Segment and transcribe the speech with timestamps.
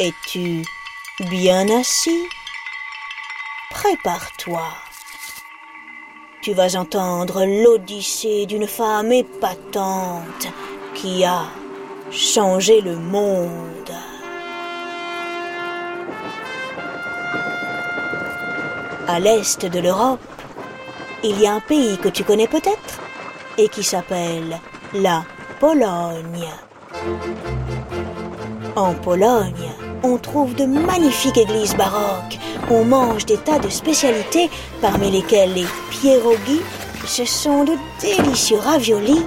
[0.00, 0.64] Es-tu
[1.20, 2.28] bien assis?
[3.70, 4.66] Prépare-toi.
[6.42, 10.48] Tu vas entendre l'odyssée d'une femme épatante
[10.94, 11.44] qui a
[12.10, 13.92] changé le monde.
[19.06, 20.18] À l'est de l'Europe,
[21.22, 23.00] il y a un pays que tu connais peut-être
[23.58, 24.58] et qui s'appelle
[24.92, 25.22] la
[25.60, 26.48] Pologne.
[28.74, 29.70] En Pologne,
[30.04, 32.38] on trouve de magnifiques églises baroques.
[32.70, 34.50] On mange des tas de spécialités,
[34.80, 36.62] parmi lesquelles les pierogies.
[37.06, 39.24] Ce sont de délicieux raviolis.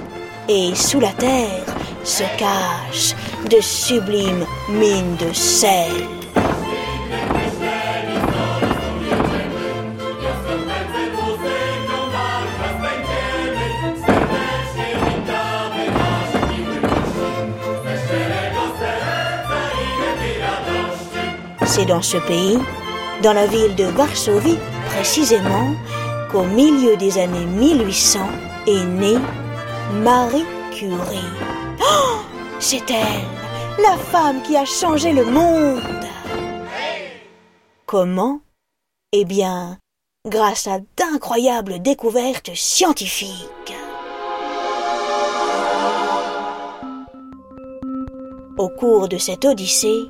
[0.48, 1.64] Et sous la terre
[2.04, 3.14] se cachent
[3.50, 6.17] de sublimes mines de sel.
[21.88, 22.58] Dans ce pays,
[23.22, 24.58] dans la ville de Varsovie
[24.90, 25.74] précisément,
[26.30, 28.20] qu'au milieu des années 1800
[28.66, 29.18] est née
[30.02, 31.18] Marie Curie.
[31.80, 32.18] Oh,
[32.60, 35.80] c'est elle, la femme qui a changé le monde.
[37.86, 38.40] Comment?
[39.12, 39.78] Eh bien,
[40.26, 43.74] grâce à d'incroyables découvertes scientifiques.
[48.58, 50.02] Au cours de cette odyssée,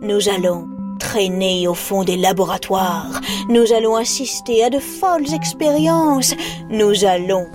[0.00, 3.20] nous allons traîner au fond des laboratoires.
[3.48, 6.34] Nous allons assister à de folles expériences.
[6.70, 7.46] Nous allons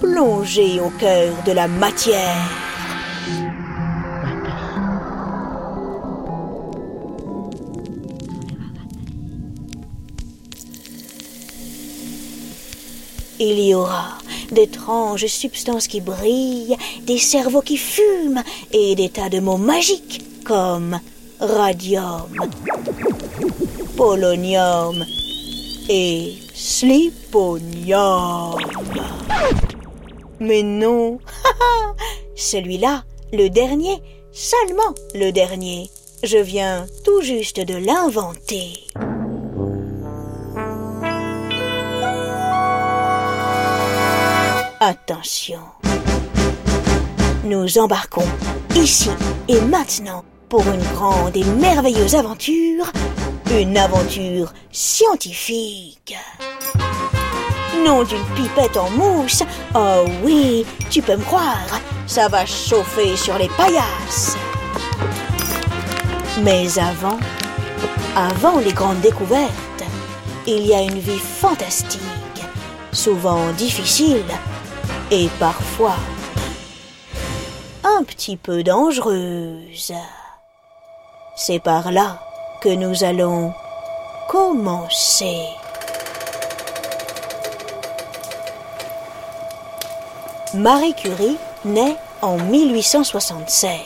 [0.00, 2.48] plonger au cœur de la matière.
[13.44, 14.18] Il y aura
[14.52, 21.00] d'étranges substances qui brillent, des cerveaux qui fument et des tas de mots magiques comme
[21.42, 22.30] radium,
[23.96, 25.04] polonium
[25.88, 28.56] et sliponium.
[30.38, 31.18] Mais non,
[32.36, 33.02] celui-là,
[33.32, 34.00] le dernier,
[34.32, 35.90] seulement le dernier.
[36.22, 38.86] Je viens tout juste de l'inventer.
[44.78, 45.58] Attention.
[47.44, 48.28] Nous embarquons
[48.76, 49.10] ici
[49.48, 52.84] et maintenant pour une grande et merveilleuse aventure,
[53.50, 56.14] une aventure scientifique.
[57.82, 59.42] Non d'une pipette en mousse,
[59.74, 64.36] oh oui, tu peux me croire, ça va chauffer sur les paillasses.
[66.42, 67.18] Mais avant,
[68.14, 69.84] avant les grandes découvertes,
[70.46, 71.98] il y a une vie fantastique,
[72.92, 74.26] souvent difficile
[75.10, 75.96] et parfois
[77.84, 79.94] un petit peu dangereuse.
[81.34, 82.18] C'est par là
[82.60, 83.54] que nous allons
[84.28, 85.48] commencer.
[90.52, 93.80] Marie Curie naît en 1867.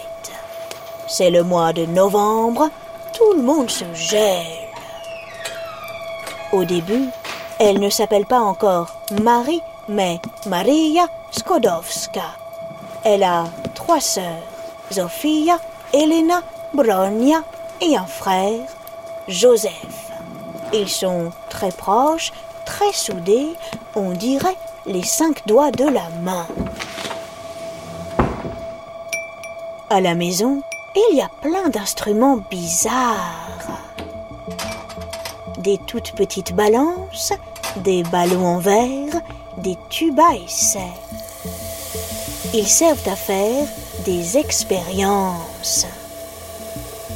[1.06, 2.68] C'est le mois de novembre,
[3.12, 4.44] tout le monde se gèle.
[6.52, 7.10] Au début,
[7.60, 8.88] elle ne s'appelle pas encore
[9.22, 12.34] Marie, mais Maria Skodowska.
[13.04, 13.44] Elle a
[13.76, 14.42] trois sœurs,
[14.92, 15.60] Zofia,
[15.92, 16.42] Elena
[17.80, 18.60] Et un frère,
[19.28, 20.10] Joseph.
[20.74, 22.32] Ils sont très proches,
[22.66, 23.54] très soudés,
[23.94, 26.46] on dirait les cinq doigts de la main.
[29.88, 30.62] À la maison,
[30.94, 33.80] il y a plein d'instruments bizarres.
[35.58, 37.32] Des toutes petites balances,
[37.76, 39.22] des ballons en verre,
[39.56, 40.92] des tubes à essai.
[42.52, 43.66] Ils servent à faire
[44.04, 45.86] des expériences.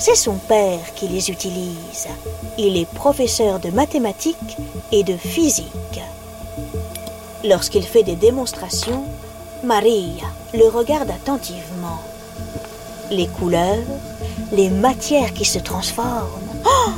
[0.00, 2.08] C'est son père qui les utilise.
[2.56, 4.56] Il est professeur de mathématiques
[4.92, 6.00] et de physique.
[7.44, 9.04] Lorsqu'il fait des démonstrations,
[9.62, 10.24] Maria
[10.54, 12.00] le regarde attentivement.
[13.10, 13.84] Les couleurs,
[14.52, 16.48] les matières qui se transforment.
[16.64, 16.92] Oh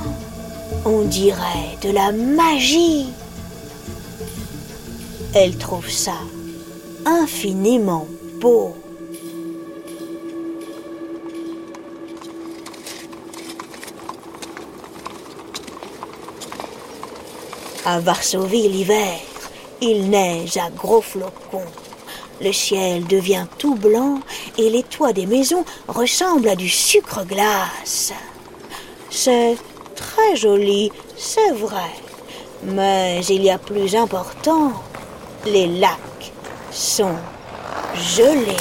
[0.84, 3.08] On dirait de la magie.
[5.34, 6.14] Elle trouve ça
[7.04, 8.06] infiniment
[8.40, 8.76] beau.
[17.84, 19.18] À Varsovie l'hiver,
[19.80, 21.66] il neige à gros flocons.
[22.40, 24.20] Le ciel devient tout blanc
[24.56, 28.12] et les toits des maisons ressemblent à du sucre glace.
[29.10, 29.56] C'est
[29.96, 31.90] très joli, c'est vrai.
[32.62, 34.72] Mais il y a plus important.
[35.44, 36.32] Les lacs
[36.70, 37.16] sont
[37.96, 38.56] gelés.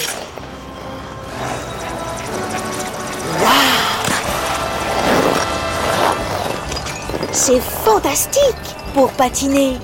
[3.39, 3.71] Waouh
[7.31, 9.77] C'est fantastique pour patiner.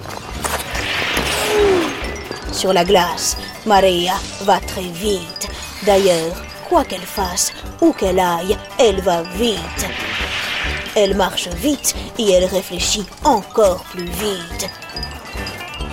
[2.52, 5.50] Sur la glace, Maria va très vite.
[5.86, 6.36] D'ailleurs,
[6.68, 9.88] quoi qu'elle fasse, où qu'elle aille, elle va vite.
[10.96, 14.70] Elle marche vite et elle réfléchit encore plus vite.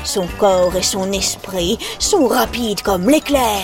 [0.04, 3.62] Son corps et son esprit sont rapides comme l'éclair.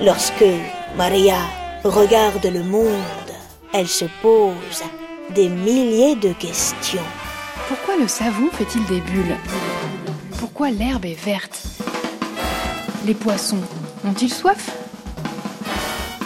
[0.00, 0.44] Lorsque
[0.96, 1.38] Maria
[1.84, 2.90] regarde le monde,
[3.72, 4.82] elle se pose
[5.34, 7.00] des milliers de questions.
[7.68, 9.36] Pourquoi le savon fait-il des bulles?
[10.38, 11.62] Pourquoi l'herbe est verte?
[13.06, 13.60] Les poissons
[14.04, 14.76] ont-ils soif?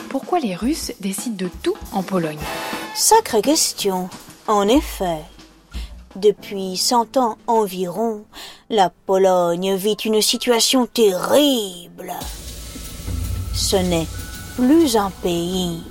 [0.08, 2.38] Pourquoi les Russes décident de tout en Pologne?
[2.94, 4.08] Sacrée question,
[4.46, 5.20] en effet.
[6.16, 8.24] Depuis cent ans environ,
[8.70, 12.12] la Pologne vit une situation terrible.
[13.52, 14.06] Ce n'est
[14.56, 15.82] plus un pays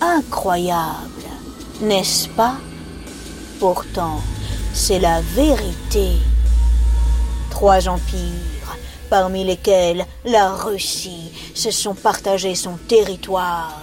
[0.00, 1.15] incroyable,
[1.80, 2.56] n'est-ce pas?
[3.58, 4.20] Pourtant,
[4.72, 6.12] c'est la vérité.
[7.50, 8.76] Trois empires,
[9.08, 13.82] parmi lesquels la Russie, se sont partagés son territoire.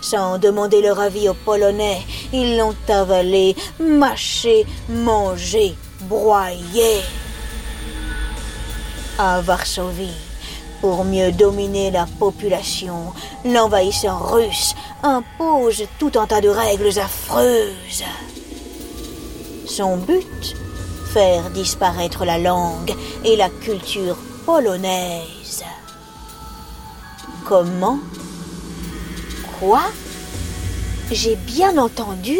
[0.00, 2.02] Sans demander leur avis aux Polonais,
[2.32, 7.00] ils l'ont avalé, mâché, mangé, broyé.
[9.18, 10.10] À Varsovie,
[10.82, 13.12] pour mieux dominer la population,
[13.44, 14.74] l'envahisseur russe
[15.04, 18.02] impose tout un tas de règles affreuses.
[19.64, 20.56] Son but
[21.14, 22.94] Faire disparaître la langue
[23.24, 25.62] et la culture polonaise.
[27.44, 27.98] Comment?
[29.60, 29.82] Quoi?
[31.12, 32.38] J'ai bien entendu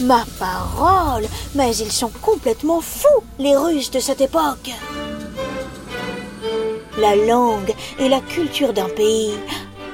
[0.00, 4.70] Ma parole Mais ils sont complètement fous, les Russes de cette époque
[6.98, 9.34] La langue et la culture d'un pays,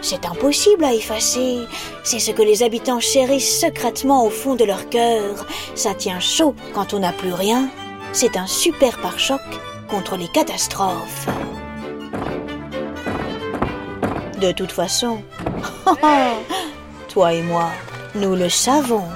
[0.03, 1.59] c'est impossible à effacer.
[2.03, 5.47] C'est ce que les habitants chérissent secrètement au fond de leur cœur.
[5.75, 7.69] Ça tient chaud quand on n'a plus rien.
[8.13, 9.41] C'est un super pare-choc
[9.89, 11.29] contre les catastrophes.
[14.41, 15.23] De toute façon,
[17.09, 17.71] toi et moi,
[18.17, 19.07] nous le savons,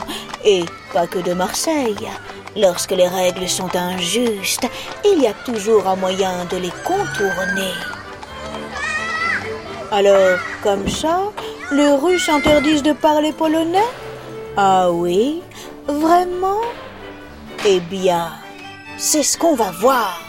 [0.44, 2.08] et pas que de Marseille.
[2.56, 4.66] Lorsque les règles sont injustes,
[5.04, 7.74] il y a toujours un moyen de les contourner.
[9.92, 11.20] Alors, comme ça,
[11.70, 13.92] les Russes interdisent de parler polonais?
[14.56, 15.42] Ah oui
[15.86, 16.62] Vraiment?
[17.66, 18.32] Eh bien,
[18.96, 20.20] c'est ce qu'on va voir.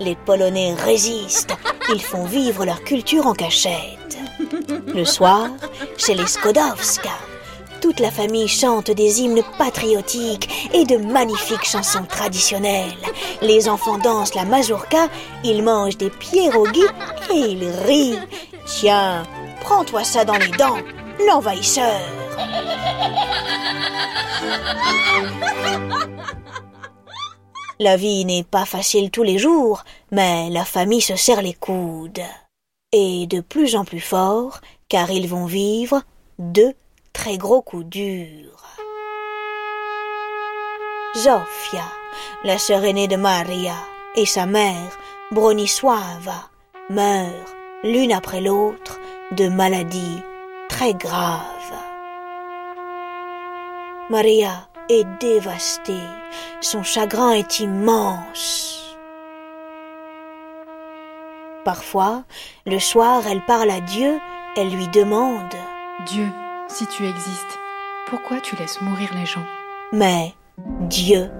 [0.00, 1.56] Les Polonais résistent.
[1.92, 4.18] Ils font vivre leur culture en cachette.
[4.92, 5.48] Le soir,
[5.96, 7.10] chez les Skodowska,
[7.84, 12.96] toute la famille chante des hymnes patriotiques et de magnifiques chansons traditionnelles.
[13.42, 15.08] Les enfants dansent la mazurka,
[15.44, 16.80] ils mangent des pierogies
[17.30, 18.18] et ils rient.
[18.64, 19.24] Tiens,
[19.60, 20.78] prends-toi ça dans les dents,
[21.28, 22.00] l'envahisseur.
[27.78, 32.22] La vie n'est pas facile tous les jours, mais la famille se serre les coudes.
[32.92, 36.00] Et de plus en plus fort, car ils vont vivre
[36.38, 36.72] deux
[37.14, 38.66] très gros coups durs.
[41.16, 41.84] Zofia,
[42.42, 43.76] la sœur aînée de Maria,
[44.16, 44.98] et sa mère,
[45.30, 46.50] Bronisława,
[46.90, 47.54] meurent
[47.84, 50.20] l'une après l'autre de maladies
[50.68, 51.40] très graves.
[54.10, 56.10] Maria est dévastée,
[56.60, 58.96] son chagrin est immense.
[61.64, 62.24] Parfois,
[62.66, 64.18] le soir, elle parle à Dieu,
[64.56, 65.54] elle lui demande
[66.06, 66.28] Dieu,
[66.68, 67.58] si tu existes,
[68.08, 69.44] pourquoi tu laisses mourir les gens?
[69.92, 70.34] Mais
[70.88, 71.30] Dieu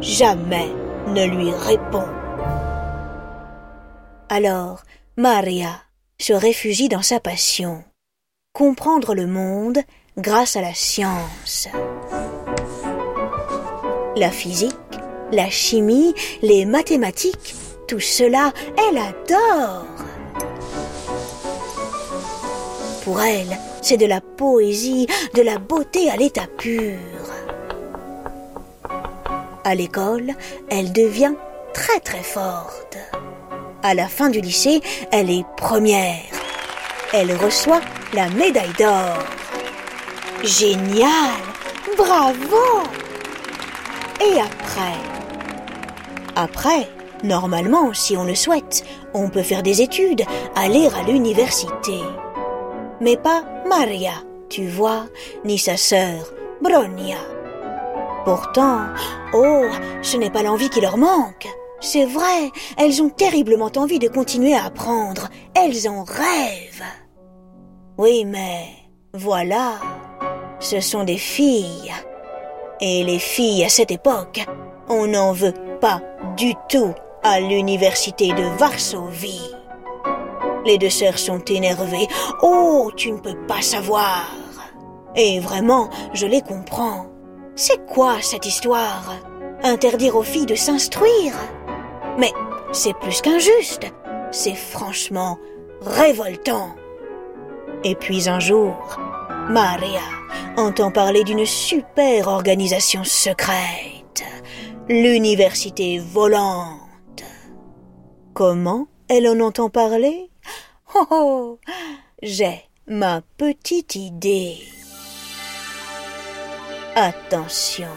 [0.00, 0.68] jamais
[1.08, 2.06] ne lui répond.
[4.28, 4.82] Alors,
[5.16, 5.80] Maria
[6.20, 7.82] se réfugie dans sa passion,
[8.52, 9.78] comprendre le monde
[10.16, 11.68] grâce à la science.
[14.16, 14.74] La physique,
[15.32, 17.54] la chimie, les mathématiques,
[17.86, 19.86] tout cela, elle adore.
[23.08, 26.98] Pour elle, c'est de la poésie, de la beauté à l'état pur.
[29.64, 30.34] À l'école,
[30.68, 31.32] elle devient
[31.72, 32.98] très très forte.
[33.82, 36.20] À la fin du lycée, elle est première.
[37.14, 37.80] Elle reçoit
[38.12, 39.24] la médaille d'or.
[40.44, 41.40] Génial
[41.96, 42.82] Bravo
[44.20, 44.98] Et après?
[46.36, 46.86] Après,
[47.24, 48.84] normalement, si on le souhaite,
[49.14, 50.24] on peut faire des études,
[50.54, 52.02] aller à l'université.
[53.00, 54.12] Mais pas Maria,
[54.48, 55.06] tu vois,
[55.44, 57.18] ni sa sœur, Bronia.
[58.24, 58.80] Pourtant,
[59.32, 59.66] oh,
[60.02, 61.48] ce n'est pas l'envie qui leur manque.
[61.80, 65.28] C'est vrai, elles ont terriblement envie de continuer à apprendre.
[65.54, 66.84] Elles en rêvent.
[67.96, 68.66] Oui, mais
[69.14, 69.74] voilà.
[70.60, 71.92] ce sont des filles.
[72.80, 74.44] Et les filles à cette époque,
[74.88, 76.00] on n'en veut pas
[76.36, 79.54] du tout à l'université de Varsovie.
[80.68, 82.06] Les deux sœurs sont énervées.
[82.42, 84.30] Oh, tu ne peux pas savoir.
[85.16, 87.06] Et vraiment, je les comprends.
[87.56, 89.14] C'est quoi cette histoire?
[89.62, 91.32] Interdire aux filles de s'instruire?
[92.18, 92.34] Mais
[92.70, 93.86] c'est plus qu'injuste.
[94.30, 95.38] C'est franchement
[95.80, 96.74] révoltant.
[97.82, 98.76] Et puis un jour,
[99.48, 100.02] Maria
[100.58, 104.22] entend parler d'une super organisation secrète,
[104.90, 107.24] l'université volante.
[108.34, 110.27] Comment elle en entend parler?
[110.94, 111.58] Oh, oh
[112.22, 114.58] j'ai ma petite idée.
[116.94, 117.88] Attention,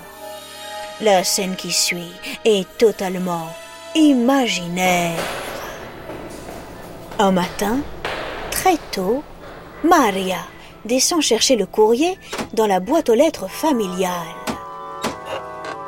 [1.00, 2.12] la scène qui suit
[2.44, 3.48] est totalement
[3.96, 5.18] imaginaire.
[7.18, 7.80] Un matin,
[8.52, 9.24] très tôt,
[9.84, 10.40] Maria
[10.84, 12.18] descend chercher le courrier
[12.54, 14.36] dans la boîte aux lettres familiale.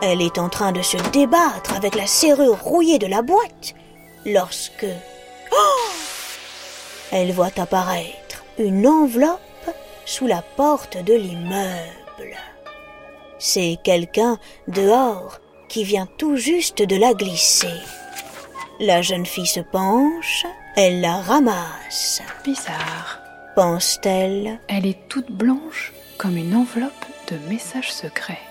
[0.01, 3.75] Elle est en train de se débattre avec la serrure rouillée de la boîte
[4.25, 4.85] lorsque...
[5.51, 6.02] Oh
[7.13, 9.39] elle voit apparaître une enveloppe
[10.05, 12.35] sous la porte de l'immeuble.
[13.37, 15.39] C'est quelqu'un dehors
[15.69, 17.79] qui vient tout juste de la glisser.
[18.79, 22.21] La jeune fille se penche, elle la ramasse.
[22.43, 23.19] Bizarre.
[23.55, 28.41] Pense-t-elle Elle est toute blanche comme une enveloppe de messages secrets.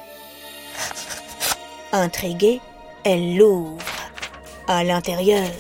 [1.91, 2.61] Intriguée,
[3.05, 3.85] elle l'ouvre.
[4.69, 5.51] À l'intérieur,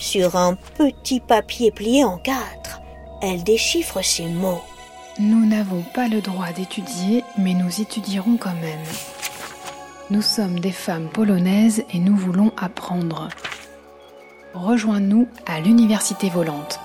[0.00, 2.80] sur un petit papier plié en quatre,
[3.22, 4.62] elle déchiffre ces mots.
[5.18, 8.86] Nous n'avons pas le droit d'étudier, mais nous étudierons quand même.
[10.08, 13.28] Nous sommes des femmes polonaises et nous voulons apprendre.
[14.54, 16.80] Rejoins-nous à l'université volante.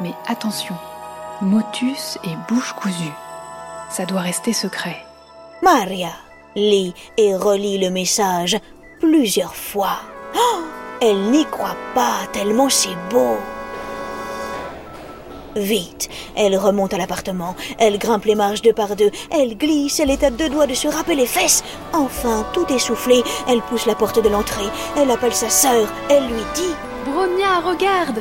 [0.00, 0.76] Mais attention,
[1.42, 3.12] motus et bouche cousue.
[3.90, 4.96] Ça doit rester secret.
[5.62, 6.12] Maria
[6.54, 8.56] lit et relit le message
[9.00, 9.98] plusieurs fois.
[10.36, 13.36] Oh, elle n'y croit pas tellement c'est beau.
[15.56, 20.10] Vite, elle remonte à l'appartement, elle grimpe les marches deux par deux, elle glisse, elle
[20.10, 21.62] est à deux doigts de se râper les fesses.
[21.92, 26.42] Enfin, tout essoufflée, elle pousse la porte de l'entrée, elle appelle sa sœur, elle lui
[26.56, 26.74] dit
[27.06, 28.20] Bronia, regarde.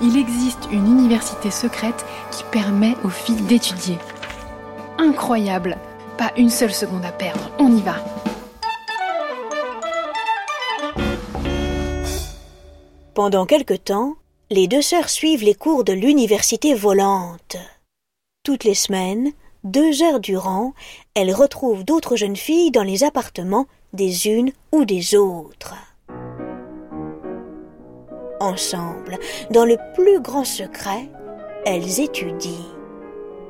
[0.00, 3.98] Il existe une université secrète qui permet aux filles d'étudier.
[4.98, 5.76] Incroyable.
[6.18, 7.96] Pas une seule seconde à perdre, on y va
[13.16, 14.16] Pendant quelque temps,
[14.50, 17.56] les deux sœurs suivent les cours de l'université volante.
[18.42, 19.32] Toutes les semaines,
[19.64, 20.74] deux heures durant,
[21.14, 25.74] elles retrouvent d'autres jeunes filles dans les appartements des unes ou des autres.
[28.38, 29.16] Ensemble,
[29.50, 31.08] dans le plus grand secret,
[31.64, 32.68] elles étudient.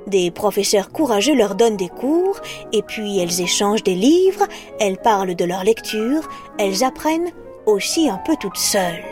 [0.06, 2.38] Des professeurs courageux leur donnent des cours,
[2.72, 4.46] et puis elles échangent des livres,
[4.78, 7.32] elles parlent de leur lecture, elles apprennent
[7.66, 9.02] aussi un peu toutes seules.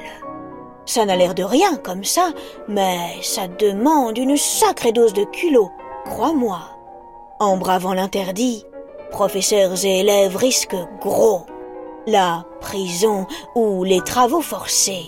[0.87, 2.31] Ça n'a l'air de rien comme ça,
[2.69, 5.71] mais ça demande une sacrée dose de culot,
[6.05, 6.61] crois-moi.
[7.41, 8.65] En bravant l'interdit,
[9.11, 11.47] professeurs et élèves risquent gros.
[12.07, 15.07] La prison ou les travaux forcés.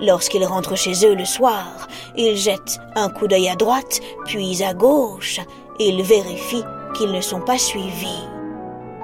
[0.00, 4.72] Lorsqu'ils rentrent chez eux le soir, ils jettent un coup d'œil à droite, puis à
[4.72, 5.40] gauche.
[5.78, 8.24] Ils vérifient qu'ils ne sont pas suivis.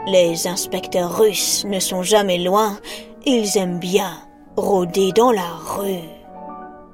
[0.06, 2.78] Les inspecteurs russes ne sont jamais loin,
[3.26, 4.18] ils aiment bien
[4.56, 6.08] rôder dans la rue.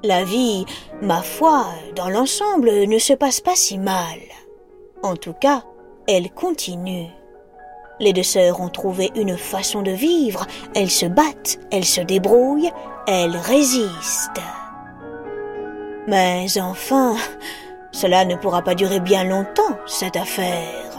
[0.03, 0.65] La vie,
[1.01, 4.19] ma foi, dans l'ensemble, ne se passe pas si mal.
[5.03, 5.63] En tout cas,
[6.07, 7.07] elle continue.
[7.99, 12.71] Les deux sœurs ont trouvé une façon de vivre, elles se battent, elles se débrouillent,
[13.07, 14.41] elles résistent.
[16.07, 17.15] Mais enfin,
[17.91, 20.97] cela ne pourra pas durer bien longtemps, cette affaire.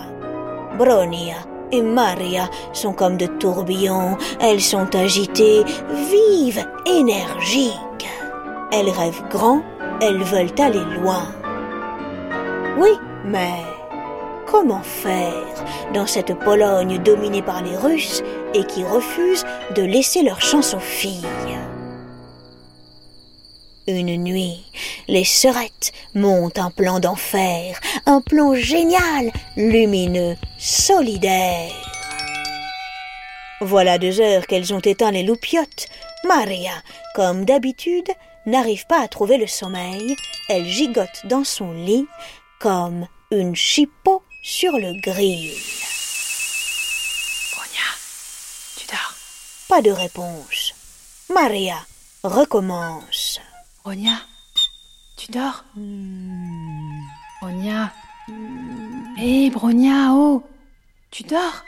[0.77, 1.37] Bronia
[1.73, 5.65] et Maria sont comme de tourbillons, elles sont agitées,
[6.11, 8.09] vives, énergiques.
[8.73, 9.63] Elles rêvent grand,
[10.01, 11.27] elles veulent aller loin.
[12.79, 12.91] Oui,
[13.25, 13.63] mais
[14.47, 15.45] comment faire
[15.95, 18.23] dans cette Pologne dominée par les Russes
[18.55, 21.27] et qui refuse de laisser leur chance aux filles?
[23.91, 24.63] Une nuit,
[25.09, 31.73] les sœurettes montent un plan d'enfer, un plan génial, lumineux, solidaire.
[33.61, 35.89] Voilà deux heures qu'elles ont éteint les loupiottes.
[36.25, 36.71] Maria,
[37.17, 38.09] comme d'habitude,
[38.47, 40.15] n'arrive pas à trouver le sommeil.
[40.49, 42.07] Elle gigote dans son lit
[42.61, 45.53] comme une chipot sur le grill.
[47.57, 47.91] Bronia,
[48.77, 49.15] tu dors?
[49.69, 50.75] Pas de réponse.
[51.29, 51.85] Maria
[52.23, 53.41] recommence.
[53.85, 54.21] Bronia,
[55.17, 55.65] tu dors?
[57.41, 57.93] Bronia,
[59.19, 60.43] Hé, Bronia, oh
[61.11, 61.65] Tu dors?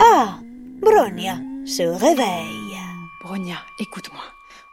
[0.00, 0.38] Ah,
[0.80, 2.78] Bronia se réveille.
[3.22, 4.22] Bronia, écoute-moi.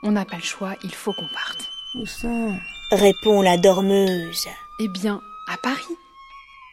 [0.04, 1.70] On n'a pas le choix, il faut qu'on parte.
[1.96, 2.28] Où ça
[2.92, 4.48] Répond la dormeuse.
[4.82, 5.96] Eh bien, à Paris.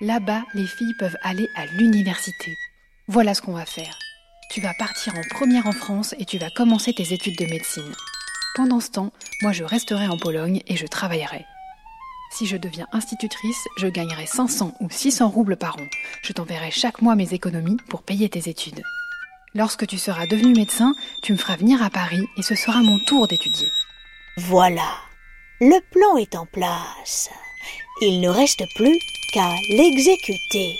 [0.00, 2.57] Là-bas, les filles peuvent aller à l'université.
[3.07, 3.97] Voilà ce qu'on va faire.
[4.50, 7.95] Tu vas partir en première en France et tu vas commencer tes études de médecine.
[8.55, 9.12] Pendant ce temps,
[9.43, 11.45] moi je resterai en Pologne et je travaillerai.
[12.31, 15.87] Si je deviens institutrice, je gagnerai 500 ou 600 roubles par an.
[16.23, 18.83] Je t'enverrai chaque mois mes économies pour payer tes études.
[19.55, 22.99] Lorsque tu seras devenu médecin, tu me feras venir à Paris et ce sera mon
[23.07, 23.69] tour d'étudier.
[24.37, 24.88] Voilà,
[25.61, 27.31] le plan est en place.
[28.02, 28.99] Il ne reste plus
[29.33, 30.76] qu'à l'exécuter.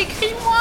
[0.00, 0.54] Écris-moi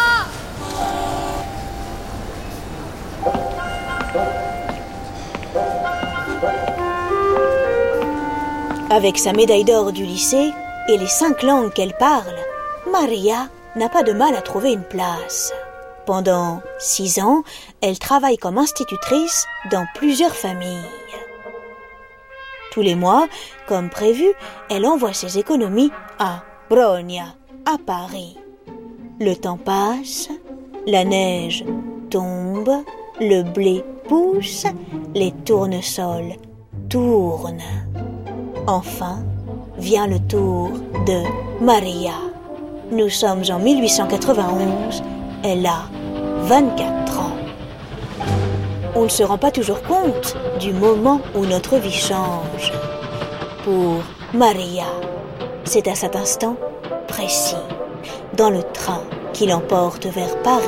[8.90, 10.52] Avec sa médaille d'or du lycée
[10.90, 12.36] et les cinq langues qu'elle parle,
[12.92, 15.54] Maria n'a pas de mal à trouver une place.
[16.06, 17.44] Pendant six ans,
[17.82, 20.88] elle travaille comme institutrice dans plusieurs familles.
[22.78, 23.28] Tous les mois,
[23.68, 24.26] comme prévu,
[24.70, 27.34] elle envoie ses économies à Bronia,
[27.66, 28.38] à Paris.
[29.20, 30.30] Le temps passe,
[30.86, 31.66] la neige
[32.12, 32.70] tombe,
[33.20, 34.68] le blé pousse,
[35.16, 36.36] les tournesols
[36.88, 37.64] tournent.
[38.68, 39.24] Enfin,
[39.80, 40.70] vient le tour
[41.08, 41.24] de
[41.60, 42.14] Maria.
[42.92, 45.02] Nous sommes en 1891,
[45.44, 45.90] elle a
[46.44, 47.27] 24 ans.
[49.00, 52.74] On ne se rend pas toujours compte du moment où notre vie change.
[53.64, 54.02] Pour
[54.34, 54.86] Maria,
[55.66, 56.58] c'est à cet instant
[57.08, 57.64] précis,
[58.36, 60.64] dans le train qui l'emporte vers Paris.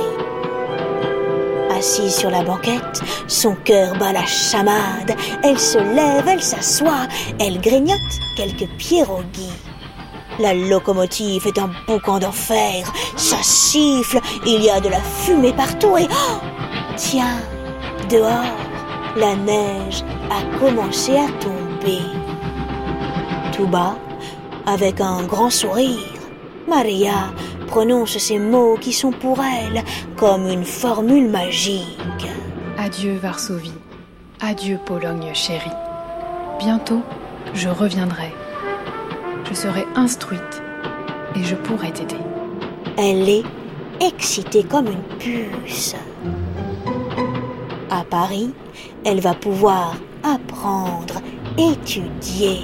[1.76, 5.16] Assise sur la banquette, son cœur bat la chamade.
[5.44, 7.08] Elle se lève, elle s'assoit,
[7.40, 7.98] elle grignote
[8.38, 9.58] quelques pierogies.
[10.38, 15.98] La locomotive est un boucan d'enfer, ça siffle, il y a de la fumée partout
[15.98, 16.08] et...
[16.12, 16.38] Oh
[16.96, 17.40] Tiens,
[18.10, 18.58] dehors,
[19.16, 22.02] la neige a commencé à tomber.
[23.54, 23.96] Tout bas,
[24.66, 26.00] avec un grand sourire,
[26.68, 27.32] Maria
[27.68, 29.84] prononce ces mots qui sont pour elle
[30.18, 32.28] comme une formule magique.
[32.78, 33.80] Adieu Varsovie,
[34.42, 35.70] adieu Pologne chérie.
[36.58, 37.02] Bientôt,
[37.54, 38.34] je reviendrai.
[39.48, 40.62] Je serai instruite
[41.36, 42.24] et je pourrai t'aider.
[42.98, 43.44] Elle est
[44.02, 45.96] excitée comme une puce.
[47.90, 48.54] À Paris,
[49.04, 51.22] elle va pouvoir apprendre,
[51.58, 52.60] étudier.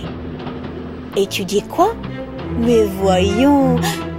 [1.15, 1.95] Étudier quoi?
[2.59, 3.77] Mais voyons,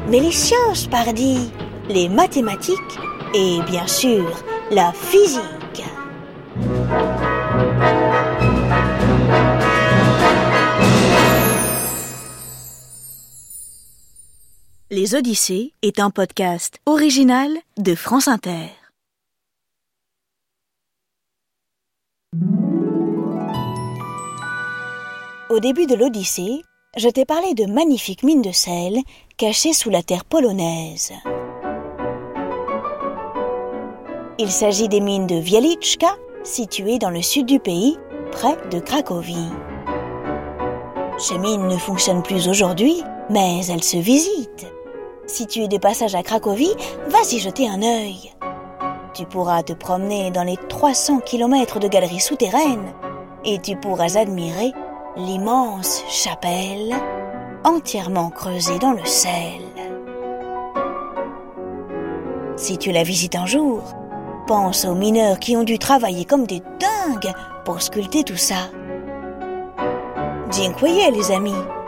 [0.09, 1.53] mais les sciences, pardi,
[1.89, 2.99] les mathématiques
[3.35, 4.25] et bien sûr
[4.71, 5.43] la physique.
[14.91, 18.71] Les Odyssées est un podcast original de France Inter.
[25.49, 26.63] Au début de l'Odyssée,
[26.97, 28.99] je t'ai parlé de magnifiques mines de sel
[29.37, 31.13] cachées sous la terre polonaise.
[34.39, 37.97] Il s'agit des mines de Wieliczka, situées dans le sud du pays,
[38.33, 39.51] près de Cracovie.
[41.19, 44.67] Ces mines ne fonctionnent plus aujourd'hui, mais elles se visitent.
[45.27, 46.75] Si tu es de passage à Cracovie,
[47.09, 48.36] vas-y jeter un œil.
[49.17, 52.93] Tu pourras te promener dans les 300 km de galeries souterraines
[53.47, 54.73] et tu pourras admirer
[55.17, 56.95] l'immense chapelle
[57.65, 59.63] entièrement creusée dans le sel.
[62.57, 63.95] Si tu la visites un jour,
[64.47, 67.33] pense aux mineurs qui ont dû travailler comme des dingues
[67.65, 68.69] pour sculpter tout ça.
[70.51, 71.86] Dziękuję les amis.